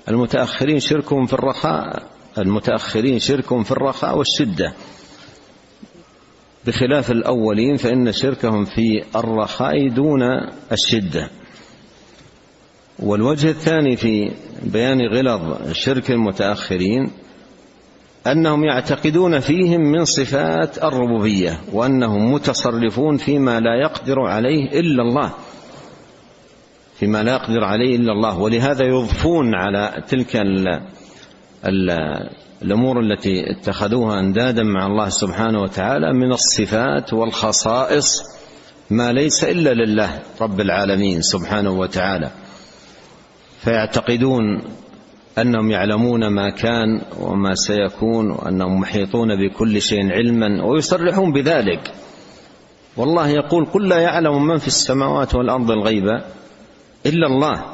المتأخرين 0.08 0.80
شركهم 0.80 1.26
في 1.26 1.32
الرخاء 1.32 2.02
المتأخرين 2.38 3.18
شركهم 3.18 3.62
في 3.62 3.73
الرخاء 3.73 4.18
والشدة. 4.18 4.73
بخلاف 6.68 7.10
الأولين 7.10 7.76
فإن 7.76 8.12
شركهم 8.12 8.64
في 8.64 9.02
الرخاء 9.16 9.88
دون 9.88 10.22
الشدة. 10.72 11.30
والوجه 12.98 13.50
الثاني 13.50 13.96
في 13.96 14.30
بيان 14.62 15.00
غلظ 15.14 15.72
شرك 15.72 16.10
المتأخرين 16.10 17.10
أنهم 18.26 18.64
يعتقدون 18.64 19.40
فيهم 19.40 19.80
من 19.80 20.04
صفات 20.04 20.78
الربوبية 20.84 21.60
وأنهم 21.72 22.32
متصرفون 22.32 23.16
فيما 23.16 23.60
لا 23.60 23.75
يقدر 23.82 24.20
عليه 24.20 24.80
إلا 24.80 25.02
الله. 25.02 25.34
فيما 26.98 27.22
لا 27.22 27.32
يقدر 27.32 27.64
عليه 27.64 27.96
إلا 27.96 28.12
الله. 28.12 28.38
ولهذا 28.38 28.84
يضفون 28.84 29.54
على 29.54 30.04
تلك 30.08 30.37
ال 30.37 30.68
ال 31.66 31.90
الأمور 32.62 33.00
التي 33.00 33.50
اتخذوها 33.50 34.21
أندادا 34.21 34.62
مع 34.62 34.87
الله 34.87 35.09
سبحانه 35.09 35.62
وتعالى 35.62 36.12
من 36.12 36.33
الصفات 36.33 37.12
والخصائص 37.12 38.23
ما 38.91 39.12
ليس 39.12 39.45
إلا 39.45 39.75
لله 39.75 40.23
رب 40.41 40.61
العالمين 40.61 41.23
سبحانه 41.23 41.71
وتعالى. 41.71 42.31
فيعتقدون 43.61 44.62
أنهم 45.38 45.71
يعلمون 45.71 46.27
ما 46.27 46.50
كان 46.50 47.00
وما 47.21 47.55
سيكون 47.55 48.31
وأنهم 48.31 48.81
محيطون 48.81 49.29
بكل 49.37 49.83
شيء 49.83 50.12
علما 50.12 50.65
ويصرحون 50.65 51.33
بذلك. 51.33 51.93
والله 52.97 53.29
يقول 53.29 53.65
قل 53.65 53.88
لا 53.88 53.99
يعلم 53.99 54.47
من 54.47 54.59
في 54.59 54.67
السماوات 54.67 55.35
والأرض 55.35 55.71
الغيب 55.71 56.05
إلا 57.07 57.27
الله. 57.27 57.65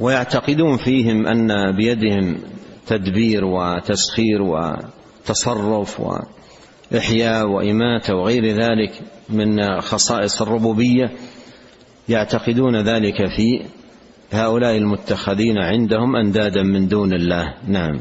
ويعتقدون 0.00 0.76
فيهم 0.76 1.26
أن 1.26 1.76
بيدهم 1.76 2.38
تدبير 2.86 3.44
وتسخير 3.44 4.42
وتصرف 4.42 6.00
وإحياء 6.00 7.46
وإماتة 7.46 8.14
وغير 8.14 8.46
ذلك 8.46 9.02
من 9.28 9.80
خصائص 9.80 10.42
الربوبية 10.42 11.10
يعتقدون 12.08 12.76
ذلك 12.76 13.16
في 13.16 13.62
هؤلاء 14.32 14.76
المتخذين 14.76 15.58
عندهم 15.58 16.16
أندادا 16.16 16.62
من 16.62 16.88
دون 16.88 17.14
الله. 17.14 17.54
نعم. 17.68 18.00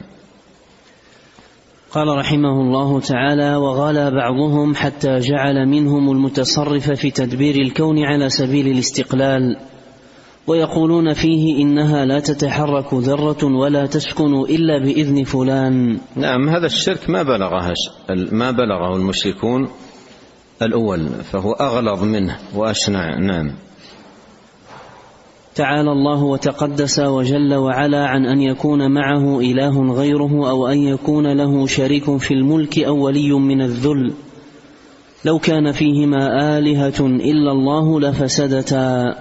قال 1.92 2.08
رحمه 2.08 2.62
الله 2.62 3.00
تعالى 3.00 3.56
وغلا 3.56 4.10
بعضهم 4.10 4.76
حتى 4.76 5.20
جعل 5.20 5.68
منهم 5.68 6.12
المتصرف 6.12 6.92
في 6.92 7.12
تدبير 7.12 7.56
الكون 7.56 8.04
على 8.04 8.30
سبيل 8.30 8.68
الاستقلال 8.68 9.58
ويقولون 10.48 11.14
فيه 11.14 11.62
إنها 11.62 12.06
لا 12.06 12.20
تتحرك 12.20 12.94
ذرة 12.94 13.46
ولا 13.46 13.86
تسكن 13.86 14.34
إلا 14.34 14.80
بإذن 14.84 15.24
فلان. 15.24 16.00
نعم 16.16 16.50
هذا 16.50 16.66
الشرك 16.66 17.10
ما 17.10 17.24
بلغه 17.24 17.74
ما 18.32 18.52
بلغه 18.52 18.96
المشركون 18.96 19.70
الأول 20.62 21.10
فهو 21.32 21.52
أغلظ 21.52 22.04
منه 22.04 22.38
وأشنع. 22.56 23.20
نعم. 23.20 23.52
تعالى 25.56 25.92
الله 25.92 26.24
وتقدس 26.24 27.00
وجل 27.00 27.54
وعلا 27.54 28.08
عن 28.08 28.26
أن 28.26 28.42
يكون 28.42 28.92
معه 28.92 29.40
إله 29.40 29.94
غيره 29.94 30.50
أو 30.50 30.68
أن 30.68 30.78
يكون 30.78 31.38
له 31.38 31.68
شريك 31.68 32.18
في 32.18 32.34
الملك 32.34 32.80
أو 32.80 33.06
ولي 33.06 33.34
من 33.34 33.62
الذل. 33.62 34.14
لو 35.26 35.40
كان 35.40 35.72
فيهما 35.72 36.58
آلهة 36.58 37.00
إلا 37.00 37.52
الله 37.52 38.00
لفسدتا. 38.00 39.16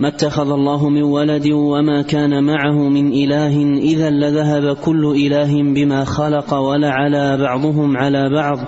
ما 0.00 0.08
اتخذ 0.08 0.50
الله 0.50 0.88
من 0.88 1.02
ولد 1.02 1.46
وما 1.52 2.02
كان 2.02 2.44
معه 2.44 2.88
من 2.88 3.12
إله 3.12 3.78
إذا 3.78 4.10
لذهب 4.10 4.76
كل 4.76 5.14
إله 5.26 5.62
بما 5.74 6.04
خلق 6.04 6.54
ولعلى 6.54 7.36
بعضهم 7.36 7.96
على 7.96 8.30
بعض. 8.30 8.58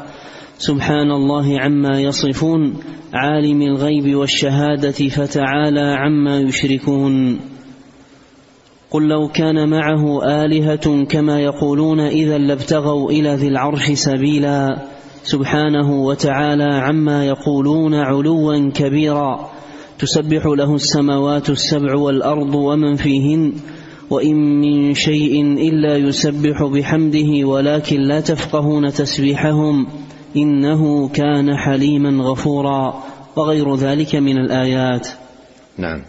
سبحان 0.59 1.11
الله 1.11 1.61
عما 1.61 2.01
يصفون 2.01 2.75
عالم 3.15 3.63
الغيب 3.63 4.17
والشهادة 4.17 5.09
فتعالى 5.09 5.97
عما 5.99 6.41
يشركون. 6.41 7.41
قل 8.91 9.09
لو 9.09 9.29
كان 9.29 9.69
معه 9.69 10.25
آلهة 10.45 11.05
كما 11.05 11.41
يقولون 11.41 12.01
إذا 12.01 12.39
لابتغوا 12.39 13.11
إلى 13.11 13.35
ذي 13.35 13.49
العرش 13.49 13.91
سبيلا. 13.93 14.79
سبحانه 15.23 16.03
وتعالى 16.03 16.75
عما 16.75 17.25
يقولون 17.25 17.95
علوا 17.95 18.71
كبيرا. 18.75 19.58
تسبح 19.99 20.47
له 20.47 20.75
السماوات 20.75 21.51
السبع 21.51 21.97
والأرض 21.97 22.55
ومن 22.55 22.97
فيهن 22.97 23.53
وإن 24.11 24.37
من 24.61 24.95
شيء 24.95 25.43
إلا 25.43 25.97
يسبح 25.97 26.63
بحمده 26.63 27.47
ولكن 27.47 28.01
لا 28.01 28.21
تفقهون 28.21 28.93
تسبيحهم 28.93 29.87
إنه 30.37 31.09
كان 31.09 31.57
حليما 31.57 32.25
غفورا 32.25 33.05
وغير 33.37 33.75
ذلك 33.75 34.17
من 34.17 34.39
الآيات. 34.39 35.09
نعم. 35.79 36.03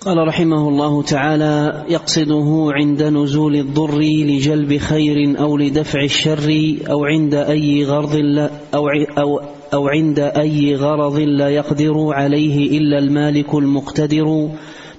قال 0.00 0.28
رحمه 0.28 0.68
الله 0.68 1.02
تعالى 1.02 1.84
يقصده 1.88 2.68
عند 2.72 3.02
نزول 3.02 3.56
الضر 3.56 3.98
لجلب 4.00 4.76
خير 4.76 5.40
أو 5.40 5.56
لدفع 5.56 6.02
الشر 6.02 6.76
أو 6.90 7.04
عند 7.04 7.34
أي 7.34 7.84
غرض 7.84 8.16
لا 8.16 8.50
أو 8.74 8.88
أو 9.18 9.40
أو 9.74 9.88
عند 9.88 10.18
أي 10.18 10.76
غرض 10.76 11.18
لا 11.18 11.48
يقدر 11.48 12.12
عليه 12.12 12.78
إلا 12.78 12.98
المالك 12.98 13.54
المقتدر 13.54 14.48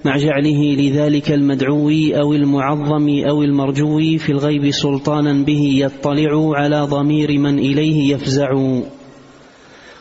مع 0.04 0.16
جعله 0.16 0.74
لذلك 0.74 1.32
المدعو 1.32 1.90
أو 1.90 2.32
المعظم 2.32 3.08
أو 3.28 3.42
المرجو 3.42 4.18
في 4.18 4.32
الغيب 4.32 4.70
سلطانا 4.70 5.44
به 5.44 5.78
يطلع 5.78 6.56
على 6.56 6.80
ضمير 6.80 7.38
من 7.38 7.58
إليه 7.58 8.14
يفزع. 8.14 8.80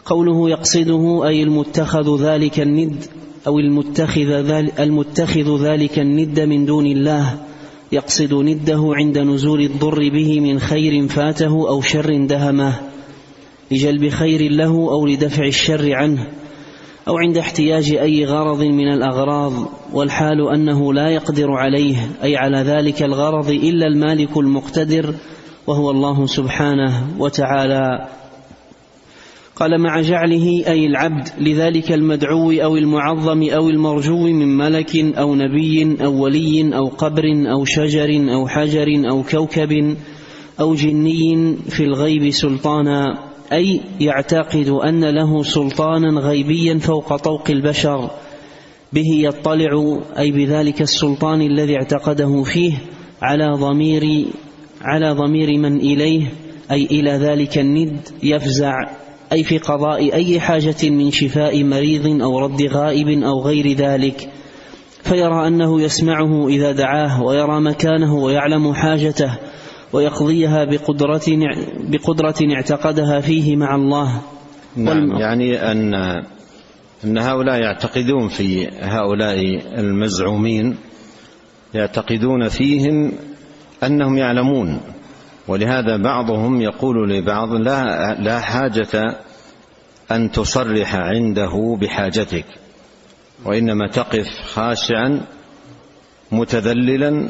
قوله 0.06 0.50
يقصده 0.50 1.28
أي 1.28 1.44
المتخذ 1.44 2.24
ذلك 2.24 2.60
الند 2.60 3.06
أو 3.48 3.60
المتخذ 3.60 4.42
ذلك, 4.42 4.80
المتخذ 4.80 5.66
ذلك 5.66 6.00
الند 6.00 6.40
من 6.40 6.66
دون 6.66 6.86
الله 6.86 7.38
يقصد 7.92 8.34
نده 8.34 8.92
عند 8.94 9.18
نزول 9.18 9.62
الضر 9.62 10.10
به 10.10 10.40
من 10.40 10.60
خير 10.60 11.08
فاته 11.08 11.70
أو 11.70 11.82
شر 11.82 12.26
دهمه. 12.26 12.93
لجلب 13.74 14.10
خير 14.10 14.52
له 14.52 14.72
أو 14.72 15.06
لدفع 15.06 15.46
الشر 15.46 15.94
عنه 15.94 16.28
أو 17.08 17.18
عند 17.18 17.38
احتياج 17.38 17.94
أي 17.94 18.26
غرض 18.26 18.64
من 18.64 18.94
الأغراض 18.94 19.54
والحال 19.94 20.50
أنه 20.56 20.94
لا 20.94 21.10
يقدر 21.10 21.52
عليه 21.52 21.96
أي 22.24 22.38
على 22.38 22.58
ذلك 22.58 23.04
الغرض 23.04 23.50
إلا 23.50 23.88
المالك 23.88 24.38
المقتدر 24.38 25.14
وهو 25.68 25.92
الله 25.92 26.26
سبحانه 26.26 27.08
وتعالى. 27.20 28.08
قال 29.56 29.82
مع 29.82 30.02
جعله 30.02 30.64
أي 30.68 30.86
العبد 30.86 31.28
لذلك 31.40 31.92
المدعو 31.92 32.52
أو 32.52 32.78
المعظم 32.78 33.50
أو 33.50 33.70
المرجو 33.70 34.28
من 34.28 34.58
ملك 34.58 34.96
أو 34.96 35.36
نبي 35.36 35.98
أو 36.06 36.24
ولي 36.24 36.76
أو 36.76 36.88
قبر 36.88 37.24
أو 37.52 37.66
شجر 37.66 38.34
أو 38.34 38.48
حجر 38.48 38.88
أو 39.12 39.24
كوكب 39.24 39.96
أو 40.60 40.76
جني 40.76 41.56
في 41.70 41.84
الغيب 41.84 42.30
سلطانا. 42.30 43.33
أي 43.54 43.82
يعتقد 44.00 44.68
أن 44.70 45.06
له 45.06 45.44
سلطانا 45.44 46.20
غيبيا 46.22 46.80
فوق 46.80 47.16
طوق 47.16 47.50
البشر 47.50 48.10
به 48.94 49.10
يطلع 49.14 50.02
أي 50.20 50.32
بذلك 50.32 50.82
السلطان 50.82 51.42
الذي 51.42 51.76
اعتقده 51.76 52.44
فيه 52.44 52.74
على 53.22 53.52
ضمير 53.52 54.26
على 54.82 55.12
ضمير 55.12 55.58
من 55.58 55.78
إليه 55.78 56.28
أي 56.72 56.86
إلى 56.86 57.12
ذلك 57.12 57.58
الند 57.58 58.00
يفزع 58.24 58.74
أي 59.32 59.44
في 59.44 59.58
قضاء 59.58 60.14
أي 60.14 60.40
حاجة 60.40 60.90
من 60.90 61.12
شفاء 61.12 61.64
مريض 61.64 62.22
أو 62.22 62.40
رد 62.40 62.62
غائب 62.62 63.24
أو 63.24 63.42
غير 63.42 63.72
ذلك. 63.72 64.30
فيرى 65.04 65.48
أنه 65.48 65.82
يسمعه 65.82 66.48
إذا 66.48 66.72
دعاه 66.72 67.24
ويرى 67.24 67.62
مكانه 67.62 68.16
ويعلم 68.16 68.74
حاجته 68.74 69.38
ويقضيها 69.94 70.66
بقدرة 70.66 71.22
بقدرة 71.80 72.54
اعتقدها 72.56 73.22
فيه 73.22 73.56
مع 73.56 73.76
الله. 73.76 74.22
نعم 74.76 75.12
يعني 75.12 75.72
أن 75.72 75.94
أن 77.04 77.18
هؤلاء 77.18 77.60
يعتقدون 77.60 78.28
في 78.28 78.68
هؤلاء 78.82 79.38
المزعومين 79.80 80.76
يعتقدون 81.74 82.48
فيهم 82.48 83.12
أنهم 83.84 84.18
يعلمون. 84.18 84.80
ولهذا 85.48 85.98
بعضهم 85.98 86.62
يقول 86.62 87.10
لبعض 87.10 87.54
لا 87.54 88.14
لا 88.14 88.40
حاجة 88.40 89.18
أن 90.12 90.32
تصرح 90.32 90.96
عنده 90.96 91.78
بحاجتك 91.82 92.46
وإنما 93.46 93.88
تقف 93.88 94.28
خاشعا 94.54 95.22
متذللا 96.32 97.30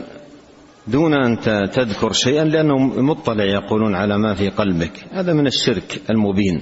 دون 0.87 1.13
أن 1.13 1.39
تذكر 1.69 2.11
شيئا 2.11 2.43
لأنه 2.43 2.77
مطلع 2.77 3.43
يقولون 3.43 3.95
على 3.95 4.17
ما 4.17 4.33
في 4.33 4.49
قلبك. 4.49 5.05
هذا 5.11 5.33
من 5.33 5.47
الشرك 5.47 6.01
المبين. 6.09 6.61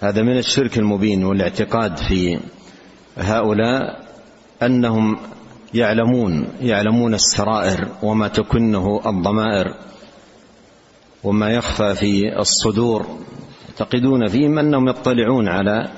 هذا 0.00 0.22
من 0.22 0.38
الشرك 0.38 0.78
المبين 0.78 1.24
والاعتقاد 1.24 1.96
في 1.96 2.38
هؤلاء 3.18 4.06
أنهم 4.62 5.16
يعلمون 5.74 6.48
يعلمون 6.60 7.14
السرائر 7.14 7.88
وما 8.02 8.28
تكنه 8.28 9.00
الضمائر 9.06 9.74
وما 11.24 11.50
يخفى 11.50 11.94
في 11.94 12.38
الصدور. 12.38 13.06
يعتقدون 13.68 14.26
فيهم 14.28 14.58
أنهم 14.58 14.88
يطلعون 14.88 15.48
على 15.48 15.88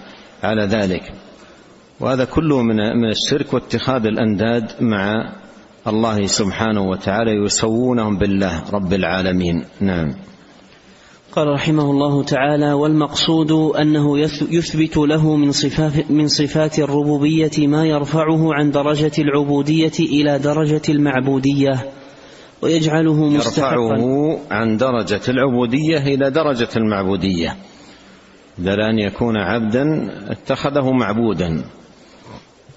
على 0.42 0.62
ذلك. 0.66 1.12
وهذا 2.00 2.24
كله 2.24 2.62
من 2.62 2.76
من 2.76 3.10
الشرك 3.10 3.54
واتخاذ 3.54 4.06
الأنداد 4.06 4.72
مع 4.80 5.32
الله 5.88 6.26
سبحانه 6.26 6.80
وتعالى 6.80 7.30
يسوونهم 7.44 8.18
بالله 8.18 8.62
رب 8.72 8.92
العالمين. 8.92 9.64
نعم. 9.80 10.14
قال 11.32 11.48
رحمه 11.48 11.90
الله 11.90 12.22
تعالى 12.22 12.72
والمقصود 12.72 13.52
أنه 13.76 14.18
يثبت 14.50 14.96
له 14.96 15.36
من 15.36 15.52
صفات 15.52 16.10
من 16.10 16.28
صفات 16.28 16.78
الربوبية 16.78 17.66
ما 17.66 17.86
يرفعه 17.86 18.54
عن 18.54 18.70
درجة 18.70 19.12
العبودية 19.18 19.92
إلى 20.00 20.38
درجة 20.38 20.82
المعبودية 20.88 21.90
ويجعله 22.62 23.28
مستحقا. 23.28 23.74
يرفعه 23.74 24.38
عن 24.50 24.76
درجة 24.76 25.20
العبودية 25.28 25.98
إلى 25.98 26.30
درجة 26.30 26.68
المعبودية. 26.76 27.56
بدل 28.58 28.80
ان 28.80 28.98
يكون 28.98 29.36
عبدا 29.36 29.84
اتخذه 30.30 30.90
معبودا. 30.90 31.64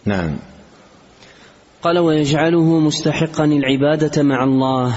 نعم. 0.05 0.35
قال 1.83 1.99
ويجعله 1.99 2.79
مستحقا 2.79 3.45
العبادة 3.45 4.23
مع 4.23 4.43
الله. 4.43 4.93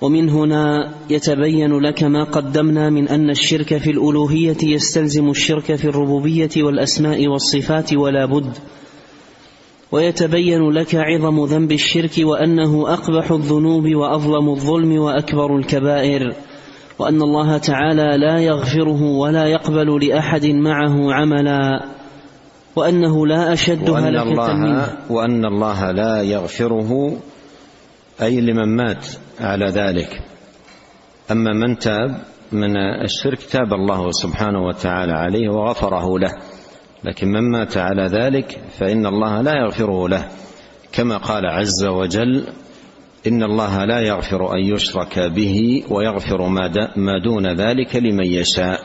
ومن 0.00 0.28
هنا 0.28 0.94
يتبين 1.10 1.78
لك 1.78 2.02
ما 2.02 2.24
قدمنا 2.24 2.90
من 2.90 3.08
أن 3.08 3.30
الشرك 3.30 3.76
في 3.76 3.90
الألوهية 3.90 4.56
يستلزم 4.62 5.30
الشرك 5.30 5.74
في 5.74 5.84
الربوبية 5.84 6.50
والأسماء 6.56 7.28
والصفات 7.28 7.94
ولا 7.94 8.26
بد. 8.26 8.56
ويتبين 9.92 10.70
لك 10.70 10.94
عظم 10.94 11.44
ذنب 11.44 11.72
الشرك 11.72 12.12
وأنه 12.18 12.92
أقبح 12.92 13.30
الذنوب 13.30 13.94
وأظلم 13.94 14.48
الظلم 14.48 14.98
وأكبر 14.98 15.56
الكبائر. 15.56 16.34
وأن 16.98 17.22
الله 17.22 17.58
تعالى 17.58 18.16
لا 18.16 18.38
يغفره 18.38 19.02
ولا 19.02 19.46
يقبل 19.46 20.06
لأحد 20.06 20.46
معه 20.46 21.12
عملا. 21.12 21.84
وأنه 22.76 23.26
لا 23.26 23.52
أشد 23.52 23.88
وأن 23.88 24.04
هلكة 24.04 24.22
الله 24.22 24.52
منه. 24.52 24.98
وأن 25.10 25.44
الله 25.44 25.90
لا 25.90 26.22
يغفره 26.22 27.18
أي 28.22 28.40
لمن 28.40 28.76
مات 28.76 29.06
على 29.40 29.66
ذلك. 29.66 30.20
أما 31.30 31.52
من 31.52 31.78
تاب 31.78 32.22
من 32.52 32.76
الشرك 33.04 33.42
تاب 33.42 33.72
الله 33.72 34.10
سبحانه 34.10 34.66
وتعالى 34.66 35.12
عليه 35.12 35.48
وغفره 35.48 36.18
له. 36.18 36.32
لكن 37.04 37.28
من 37.28 37.50
مات 37.50 37.76
على 37.76 38.02
ذلك 38.02 38.60
فإن 38.78 39.06
الله 39.06 39.40
لا 39.40 39.52
يغفره 39.64 40.08
له. 40.08 40.28
كما 40.92 41.16
قال 41.16 41.46
عز 41.46 41.84
وجل 41.84 42.46
إن 43.26 43.42
الله 43.42 43.84
لا 43.84 44.00
يغفر 44.00 44.52
أن 44.52 44.58
يشرك 44.58 45.18
به 45.18 45.84
ويغفر 45.90 46.48
ما 46.96 47.18
دون 47.24 47.46
ذلك 47.46 47.96
لمن 47.96 48.26
يشاء. 48.26 48.80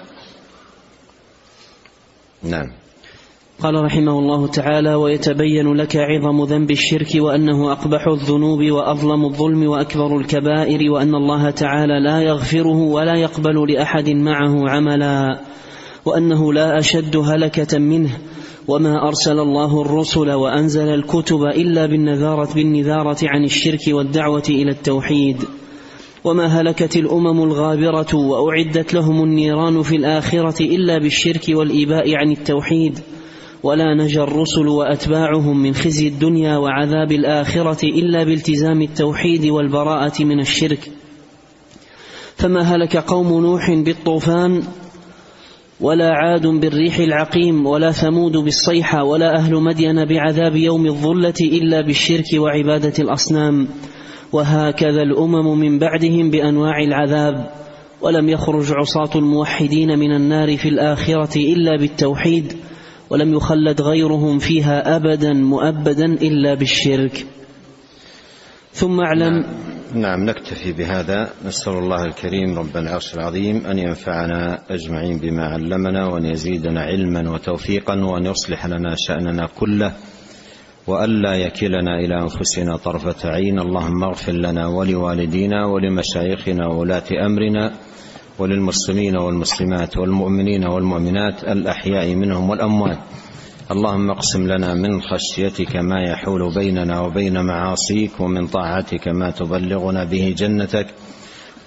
نعم. 2.44 2.81
قال 3.64 3.84
رحمه 3.84 4.20
الله 4.20 4.48
تعالى 4.48 4.96
ويتبين 4.96 5.74
لك 5.74 5.96
عظم 5.98 6.44
ذنب 6.44 6.72
الشرك 6.72 7.08
وأنه 7.16 7.72
أقبح 7.72 8.08
الذنوب 8.08 8.72
وأظلم 8.72 9.26
الظلم 9.26 9.68
وأكبر 9.68 10.18
الكبائر 10.18 10.92
وأن 10.92 11.16
الله 11.16 11.50
تعالى 11.50 12.00
لا 12.00 12.22
يغفره 12.22 12.78
ولا 12.78 13.16
يقبل 13.16 13.72
لأحد 13.74 14.10
معه 14.10 14.70
عملا 14.70 15.40
وأنه 16.06 16.54
لا 16.54 16.80
أشد 16.80 17.18
هلكة 17.18 17.78
منه 17.78 18.18
وما 18.68 19.08
أرسل 19.08 19.40
الله 19.40 19.82
الرسل 19.82 20.32
وأنزل 20.32 20.88
الكتب 20.88 21.44
إلا 21.44 21.86
بالنذاره 21.86 22.54
بالنذارة 22.54 23.18
عن 23.24 23.44
الشرك 23.44 23.82
والدعوة 23.88 24.44
إلى 24.50 24.72
التوحيد 24.72 25.44
وما 26.24 26.46
هلكت 26.46 26.96
الأمم 26.96 27.44
الغابرة 27.44 28.16
وأعدت 28.16 28.94
لهم 28.94 29.24
النيران 29.24 29.82
في 29.82 29.96
الآخرة 29.96 30.64
إلا 30.64 30.98
بالشرك 30.98 31.44
والإيباء 31.50 32.16
عن 32.16 32.32
التوحيد 32.32 33.00
ولا 33.64 33.94
نجا 33.94 34.24
الرسل 34.24 34.68
وأتباعهم 34.68 35.64
من 35.64 35.74
خزي 35.74 36.08
الدنيا 36.08 36.58
وعذاب 36.58 37.12
الآخرة 37.12 37.86
إلا 37.86 38.24
بالتزام 38.24 38.82
التوحيد 38.82 39.46
والبراءة 39.46 40.24
من 40.24 40.40
الشرك. 40.40 40.92
فما 42.36 42.62
هلك 42.62 42.98
قوم 42.98 43.42
نوح 43.42 43.72
بالطوفان 43.72 44.64
ولا 45.82 46.10
عاد 46.14 46.48
بالريح 46.48 46.98
العقيم 46.98 47.66
ولا 47.66 47.92
ثمود 47.92 48.38
بالصيحة 48.38 49.04
ولا 49.04 49.36
أهل 49.36 49.56
مدين 49.56 50.06
بعذاب 50.06 50.56
يوم 50.56 50.86
الظلة 50.86 51.34
إلا 51.42 51.82
بالشرك 51.82 52.26
وعبادة 52.38 52.94
الأصنام. 53.00 53.68
وهكذا 54.32 55.02
الأمم 55.02 55.60
من 55.60 55.80
بعدهم 55.80 56.30
بأنواع 56.30 56.84
العذاب. 56.84 57.52
ولم 58.02 58.30
يخرج 58.30 58.72
عصاة 58.72 59.10
الموحدين 59.16 60.00
من 60.00 60.16
النار 60.16 60.58
في 60.58 60.70
الآخرة 60.70 61.38
إلا 61.38 61.78
بالتوحيد. 61.78 62.54
ولم 63.12 63.34
يخلد 63.34 63.82
غيرهم 63.82 64.40
فيها 64.40 64.96
ابدا 64.96 65.34
مؤبدا 65.34 66.06
إلا 66.06 66.54
بالشرك. 66.54 67.26
ثم 68.74 69.00
اعلم 69.00 69.34
نعم, 69.40 70.02
نعم 70.02 70.26
نكتفي 70.26 70.74
بهذا. 70.74 71.30
نسأل 71.46 71.74
الله 71.74 72.06
الكريم 72.06 72.60
رب 72.60 72.78
العرش 72.78 73.14
العظيم 73.14 73.66
أن 73.66 73.80
ينفعنا 73.80 74.64
أجمعين 74.70 75.18
بما 75.18 75.44
علمنا 75.46 76.08
وأن 76.08 76.26
يزيدنا 76.26 76.82
علما 76.82 77.30
وتوفيقا 77.30 77.96
وأن 78.04 78.26
يصلح 78.26 78.66
لنا 78.66 78.96
شأننا 78.98 79.48
كله 79.60 79.94
والا 80.88 81.36
يكلنا 81.36 82.00
إلى 82.00 82.22
أنفسنا 82.22 82.78
طرفة 82.78 83.30
عين. 83.30 83.60
اللهم 83.60 84.04
اغفر 84.04 84.32
لنا 84.32 84.68
ولوالدينا 84.68 85.66
ولمشايخنا 85.66 86.68
وولاة 86.68 87.26
أمرنا 87.26 87.74
وللمسلمين 88.40 89.18
والمسلمات 89.18 89.98
والمؤمنين 89.98 90.66
والمؤمنات 90.66 91.44
الأحياء 91.44 92.16
منهم 92.16 92.50
والأموات. 92.50 93.00
اللهم 93.72 94.12
اقسم 94.12 94.48
لنا 94.48 94.74
من 94.74 95.02
خشيتك 95.02 95.76
ما 95.76 96.04
يحول 96.04 96.54
بيننا 96.56 97.00
وبين 97.02 97.46
معاصيك 97.46 98.20
ومن 98.20 98.48
طاعتك 98.48 99.08
ما 99.08 99.32
تبلغنا 99.32 100.04
به 100.04 100.36
جنتك 100.38 100.88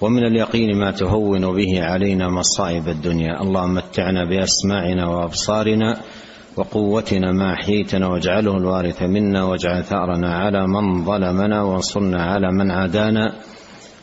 ومن 0.01 0.23
اليقين 0.25 0.77
ما 0.79 0.91
تهون 0.91 1.55
به 1.55 1.83
علينا 1.83 2.29
مصائب 2.29 2.87
الدنيا. 2.87 3.41
اللهم 3.41 3.73
متعنا 3.73 4.25
بأسماعنا 4.25 5.07
وأبصارنا 5.07 5.97
وقوتنا 6.57 7.31
ما 7.31 7.53
احييتنا 7.53 8.07
واجعله 8.07 8.57
الوارث 8.57 9.01
منا 9.03 9.43
واجعل 9.43 9.83
ثأرنا 9.83 10.35
على 10.35 10.67
من 10.67 11.05
ظلمنا 11.05 11.61
وانصرنا 11.61 12.23
على 12.23 12.51
من 12.51 12.71
عادانا 12.71 13.33